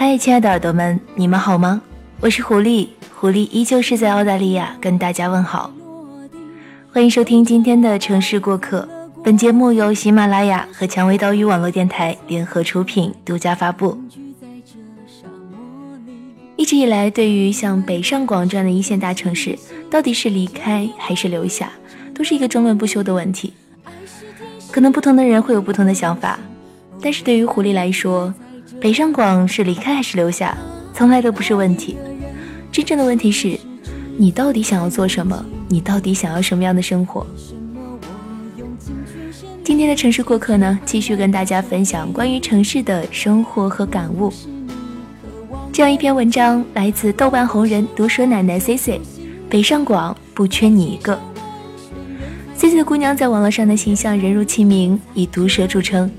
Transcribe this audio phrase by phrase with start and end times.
[0.00, 1.82] 嗨，亲爱的耳朵们，你们好吗？
[2.20, 5.72] 我是狐狸，狐狸依旧是在澳大利亚跟大家问好。
[6.92, 8.88] 欢迎收听今天的城市过客。
[9.24, 14.00] 本节目由喜马拉雅和蔷薇岛屿网络电台联合出品，独家发布。
[16.54, 19.58] 一直以来，对于像北上广这样的一线大城市，
[19.90, 21.72] 到底是离开还是留下，
[22.14, 23.52] 都是一个争论不休的问题。
[24.70, 26.38] 可能不同的人会有不同的想法，
[27.02, 28.32] 但是对于狐狸来说，
[28.80, 30.56] 北上广是离开还是留下，
[30.94, 31.96] 从来都不是问题。
[32.70, 33.58] 真正的问题是，
[34.16, 35.44] 你到底想要做什么？
[35.68, 37.26] 你到底想要什么样的生活？
[39.64, 44.32] 今天的城市过客呢，继续跟大家分享关于城市的生活和感悟。
[45.72, 49.00] 这样一篇文章来自豆瓣红人毒舌奶奶 C C，
[49.50, 51.18] 北上广不缺你一个。
[52.54, 56.10] C C 的姑娘在网络上的形象人如其名，以毒舌著称。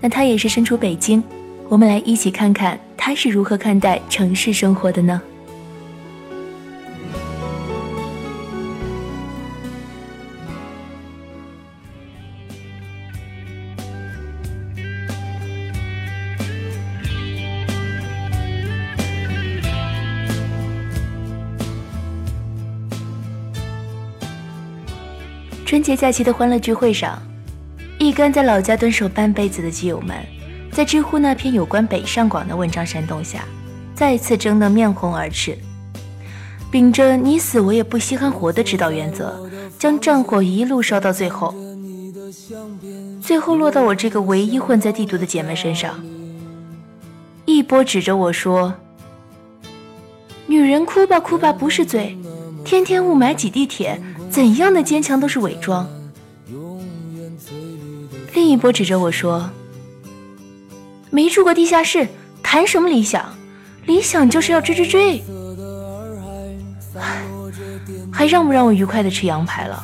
[0.00, 1.22] 那她也是身处北京，
[1.68, 5.20] 我们来一起看看他是如何看待城市生活的呢？
[25.64, 27.20] 春节假期的欢乐聚会上，
[27.98, 30.16] 一干在老家蹲守半辈子的基友们，
[30.76, 33.46] 在知乎那篇有关北上广的文章煽动下，
[33.94, 35.56] 再次争得面红耳赤。
[36.70, 41.54] 秉着你死我也不稀罕活的指导原则，将战火一路烧到最后，
[43.22, 45.98] 最后落到我这个唯一混在帝都的姐妹身上。
[47.46, 48.74] 一波指着我说
[50.46, 52.18] ：“女人哭吧哭吧不是罪，
[52.66, 55.88] 天天雾霾挤地铁。”怎样的坚强都是伪装。
[58.34, 59.48] 另一波指着我说
[61.16, 62.06] ：“没住过地下室，
[62.42, 63.24] 谈什么理想？
[63.86, 65.22] 理想就是要追追追。”
[68.12, 69.82] 还让不让我愉快的吃羊排了？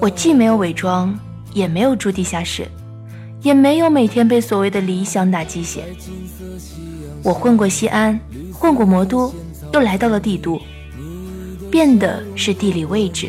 [0.00, 1.16] 我既没有伪装，
[1.52, 2.66] 也没有住地下室，
[3.42, 5.84] 也没有每天被所谓的理想打鸡血。
[7.22, 8.18] 我混过西安，
[8.52, 9.32] 混过魔都，
[9.72, 10.60] 又来到了帝都。
[11.70, 13.28] 变的是地理位置，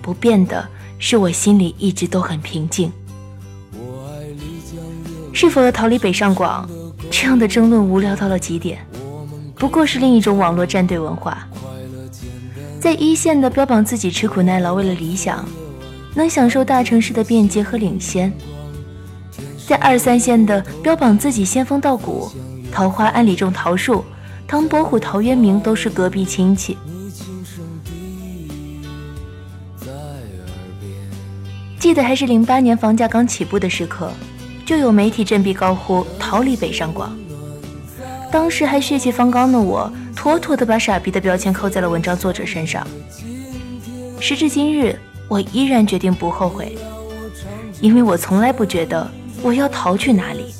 [0.00, 0.64] 不变的
[1.00, 2.92] 是我心里一直都很平静。
[5.40, 6.68] 是否要逃离北上广？
[7.10, 8.86] 这样的争论无聊到了极点，
[9.54, 11.48] 不过是另一种网络战队文化。
[12.78, 15.42] 在一线的标榜自己吃苦耐劳为了理想，
[16.14, 18.30] 能享受大城市的便捷和领先；
[19.66, 22.30] 在二三线的标榜自己仙风道骨，
[22.70, 24.04] 桃花庵里种桃树，
[24.46, 26.76] 唐伯虎、陶渊明都是隔壁亲戚。
[31.78, 34.12] 记得还是零八年房价刚起步的时刻，
[34.70, 37.12] 就有媒体振臂高呼“逃离北上广”。
[38.30, 42.86] 当时还血气方刚的我，妥妥的把傻逼的标签扣在了文章作者身上。
[44.20, 46.78] 时至今日，我依然决定不后悔，
[47.80, 49.10] 因为我从来不觉得
[49.42, 50.54] 我要逃去哪里。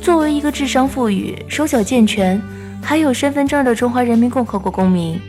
[0.00, 2.40] 作为一个智商富裕、手脚健全、
[2.80, 5.20] 还有身份证的中华人民共和国公民，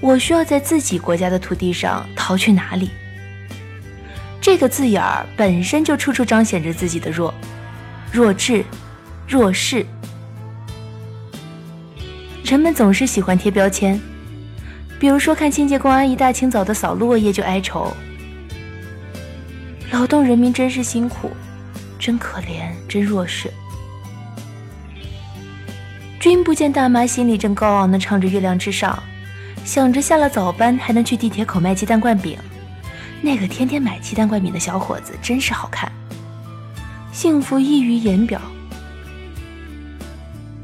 [0.00, 2.88] 我需要在自己国家的土地上逃去哪里？
[4.52, 7.32] 这个字眼儿本身就处处彰显着自己的弱、
[8.10, 8.64] 弱智、
[9.28, 9.86] 弱势。
[12.42, 14.00] 人们总是喜欢贴标签，
[14.98, 17.96] 比如说看清洁工阿姨大清早的扫落叶就哀愁，
[19.92, 21.30] 劳动人民真是辛苦，
[21.96, 23.48] 真可怜，真弱势。
[26.18, 29.00] 君不见大妈心里正高昂的唱着《月亮之上》，
[29.64, 32.36] 想着下了早班还能去地铁口卖鸡蛋灌饼。
[33.22, 35.92] 那个天天买鸡蛋灌饼的小伙子真是好看，
[37.12, 38.40] 幸福溢于言表。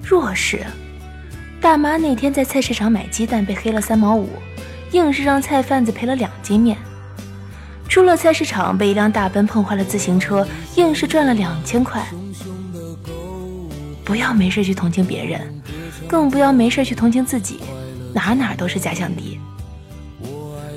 [0.03, 0.65] 弱势，
[1.61, 4.31] 大妈那天在菜市场买鸡蛋被黑了三毛五，
[4.93, 6.79] 硬是让菜贩子赔了两斤面。
[7.89, 12.07] 出了菜市场被一辆大奔碰坏了自行车，硬是赚了两千块。
[14.03, 15.63] 不要没事去同情别人，
[16.09, 17.61] 更不要没事去同情自己，
[18.15, 19.39] 哪哪都是假想敌。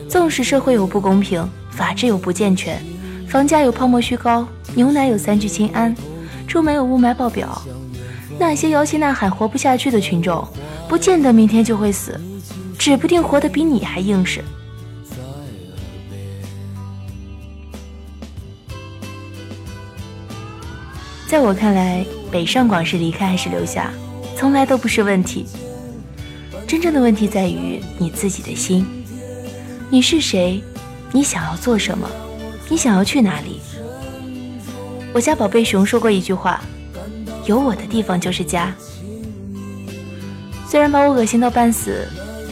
[0.09, 1.47] 纵使社会有不公平。
[1.79, 2.77] 法制有不健全，
[3.25, 4.45] 房价有泡沫虚高，
[4.75, 5.95] 牛奶有三聚氰胺，
[6.45, 7.61] 出门有雾霾爆表。
[8.37, 10.45] 那些摇旗呐喊活不下去的群众，
[10.89, 12.19] 不见得明天就会死，
[12.77, 14.43] 指不定活得比你还硬实。
[21.27, 23.93] 在我看来，北上广是离开还是留下，
[24.35, 25.45] 从来都不是问题。
[26.67, 28.85] 真正的问题在于你自己的心，
[29.89, 30.61] 你是谁？
[31.11, 32.07] 你想要做什么？
[32.69, 33.59] 你想要去哪里？
[35.11, 36.61] 我家宝贝熊说过一句话
[37.47, 38.73] ：“有我的地方就是家。
[40.67, 42.07] 虽然把我恶心到半死，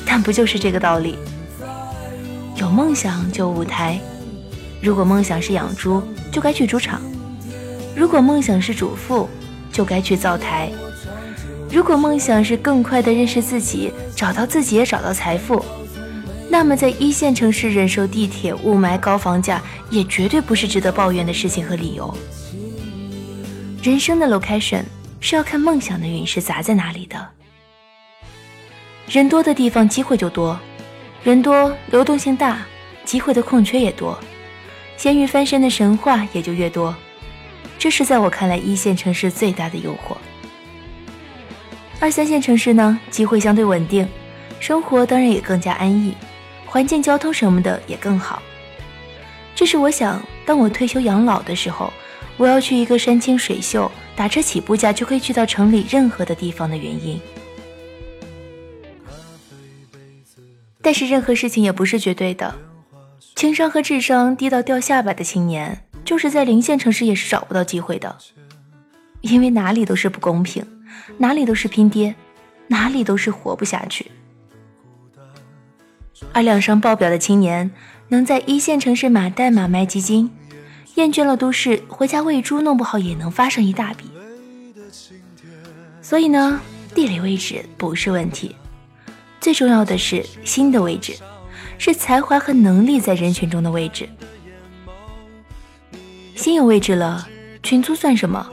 [0.05, 1.19] 但不就是这个道理？
[2.55, 3.99] 有梦想就舞台，
[4.81, 6.01] 如果梦想是养猪，
[6.31, 6.99] 就该去猪场；
[7.95, 9.29] 如果梦想是主妇，
[9.71, 10.71] 就该去灶台；
[11.71, 15.63] 如果梦想是更快的认识自己，找到自己也找到财富，
[16.49, 22.15] 那么在一线城市忍受地铁雾霾、高房价，也绝对不是值得抱怨的事情和理由。
[23.83, 24.83] 人生的 location
[25.19, 27.27] 是要看梦想的陨石砸在哪里的。
[29.09, 30.59] 人多的地方，机会就多。
[31.23, 32.65] 人多，流动性大，
[33.03, 34.17] 机会的空缺也多，
[34.95, 36.95] 咸鱼翻身的神话也就越多。
[37.77, 40.15] 这是在我看来一线城市最大的诱惑。
[41.99, 44.07] 二三线城市呢，机会相对稳定，
[44.59, 46.13] 生活当然也更加安逸，
[46.67, 48.41] 环境、交通什么的也更好。
[49.55, 51.91] 这是我想，当我退休养老的时候，
[52.37, 57.19] 我要去一个山清水秀、打车起步价就可以去到城里任何的地方的原因。
[60.81, 62.53] 但是任何事情也不是绝对的，
[63.35, 68.15] 情商和智商低到掉下巴的青年，就是在零线城市也是找不到机会的，
[69.21, 70.65] 因为哪里都是不公平，
[71.17, 72.13] 哪里都是拼爹，
[72.67, 74.11] 哪里都是活不下去。
[76.33, 77.69] 而两上爆表的青年，
[78.09, 80.31] 能在一线城市码代码卖基金，
[80.95, 84.05] 厌倦了都市，回家喂猪，弄不好也能发上一大笔。
[86.01, 86.59] 所以呢，
[86.95, 88.55] 地理位置不是问题。
[89.39, 91.15] 最重要的是心的位置，
[91.77, 94.09] 是才华和能力在人群中的位置。
[96.35, 97.27] 心有位置了，
[97.61, 98.49] 群租算什么？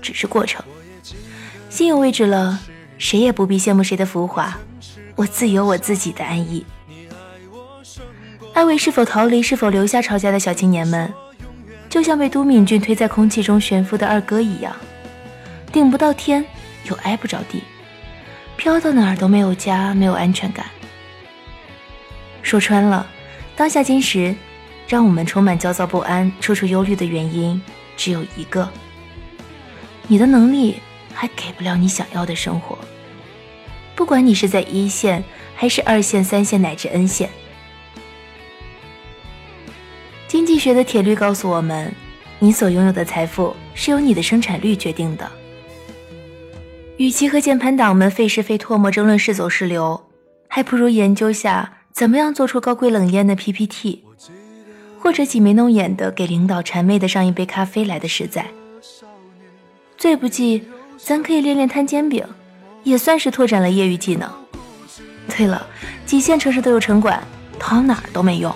[0.00, 0.64] 只是过程。
[1.68, 2.58] 心有位置了，
[2.98, 4.56] 谁也不必羡慕谁的浮华，
[5.14, 6.64] 我自有我自己的安逸。
[8.56, 11.12] 艾薇是否逃离，是否留下吵架的小青年们，
[11.90, 14.74] 就像被都敏俊推在空气中悬浮的二哥一样，
[15.70, 16.42] 顶不到天，
[16.84, 17.62] 又挨不着地。
[18.56, 20.64] 飘到哪儿都没有家，没有安全感。
[22.42, 23.06] 说穿了，
[23.54, 24.34] 当下今时，
[24.88, 27.60] 让我们充满焦躁不安、处处忧虑的原因
[27.94, 28.66] 只有一个：
[30.08, 30.80] 你的能力
[31.12, 32.78] 还给不了你想要的生活。
[33.94, 35.22] 不管你是在一线，
[35.54, 37.28] 还是二线、三线乃至 N 线。
[40.66, 41.94] 学的铁律告诉我们，
[42.40, 45.30] 你所拥有的财富是由你的生产率决定的。
[46.96, 50.08] 与其和键盘党们费时费唾沫争论是走是留，
[50.48, 54.02] 还不如研究下怎么样做出高贵冷艳的 PPT，
[54.98, 58.44] 或者挤眉弄眼的给领导谄媚的上一杯咖啡来的实在。
[59.96, 60.64] 最不济，
[60.98, 62.26] 咱可以练练摊煎饼，
[62.82, 64.28] 也算是拓展了业余技能。
[65.28, 65.64] 对了，
[66.04, 67.22] 几线城市都有城管，
[67.56, 68.52] 逃哪儿都没用。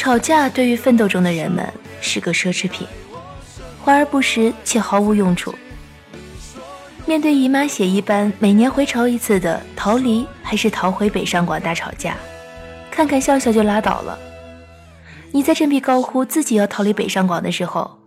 [0.00, 1.70] 吵架对于奋斗中的人们
[2.00, 2.88] 是个奢侈品。
[3.84, 5.54] 华而不实且毫无用处。
[7.04, 12.16] 面对姨妈血一般每年回潮一次的逃离，还是逃回北上广大吵架，
[12.90, 14.18] 看看笑笑就拉倒了。
[15.32, 17.98] 你在振臂高呼自己要逃离北上广的时候，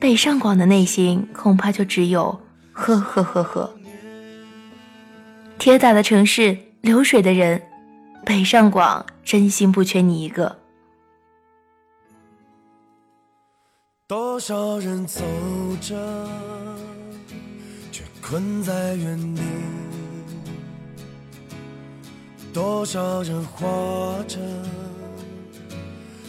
[0.00, 2.40] 北上广的内心恐怕就只有
[2.72, 3.70] 呵呵呵呵。
[5.58, 7.60] 铁打的城市，流水的人，
[8.24, 10.63] 北上广真心不缺你一个。
[14.06, 15.22] 多少人走
[15.80, 15.96] 着，
[17.90, 19.40] 却困在原地；
[22.52, 24.38] 多少人活着，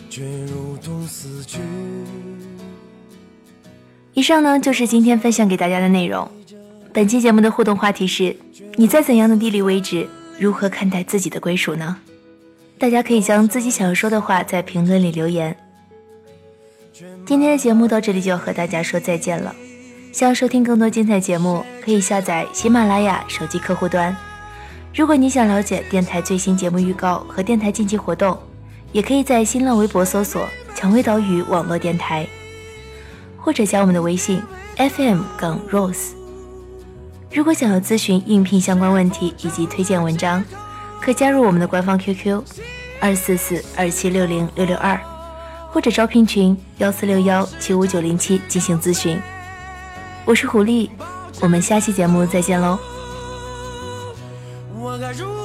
[0.10, 1.60] 却如同死去。
[4.14, 6.26] 以上呢，就是今天分享给大家的内容。
[6.94, 8.34] 本期节目的互动话题是：
[8.78, 10.08] 你在怎样的地理位置？
[10.40, 11.98] 如何看待自己的归属呢？
[12.80, 15.54] 大家可以将自己想要说的话在评论里留言。
[17.26, 19.54] 今天的节目到这里就要和大家说再见了。
[20.12, 24.16] 想要收听更多精彩节目，可以下载喜马拉雅手机客户端。
[24.94, 28.38] 如果你想了解电台最新节目预告和电台近期活动，
[28.92, 32.28] 也可以在新浪微博搜索“蔷薇岛屿网络电台”，
[33.42, 34.40] 或者加我们的微信
[34.78, 36.12] FM 杠 Rose。
[37.34, 40.44] 如果想要咨询应聘相关问题以及推荐文章，
[41.02, 42.42] 可加入我们的官方 QQ：
[43.02, 44.98] 二四四二七六零六六二。
[45.76, 49.20] 或者招聘群幺四六幺七五九零七进行咨询。
[50.24, 50.90] 我是狐狸，
[51.42, 52.80] 我们下期节目再见喽
[54.80, 55.45] 我该如。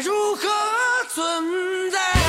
[0.00, 0.48] 如何
[1.10, 2.19] 存在？